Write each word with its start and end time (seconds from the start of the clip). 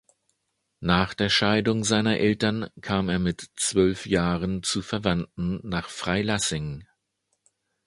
Nach 0.79 1.13
der 1.13 1.29
Scheidung 1.29 1.83
seiner 1.83 2.17
Eltern 2.17 2.71
kam 2.81 3.07
er 3.07 3.19
mit 3.19 3.51
zwölf 3.55 4.07
Jahren 4.07 4.63
zu 4.63 4.81
Verwandten 4.81 5.59
nach 5.61 5.89
Freilassing. 5.89 6.87